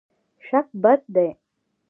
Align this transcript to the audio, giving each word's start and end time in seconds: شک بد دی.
شک 0.45 0.67
بد 0.83 1.01
دی. 1.13 1.27